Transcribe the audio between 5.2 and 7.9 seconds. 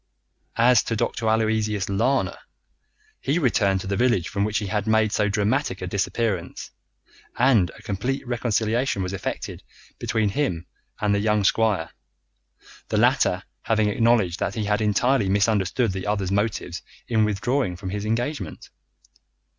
dramatic a disappearance, and a